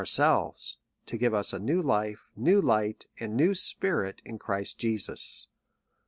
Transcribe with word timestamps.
ourselves, 0.01 0.79
to 1.05 1.15
giv€ 1.15 1.31
us 1.31 1.53
a 1.53 1.59
new 1.59 1.79
life, 1.79 2.27
new 2.35 2.59
lig'ht, 2.59 3.05
and 3.19 3.35
new 3.37 3.53
spirit 3.53 4.19
in 4.25 4.39
Christ 4.39 4.79
Jesus. 4.79 5.47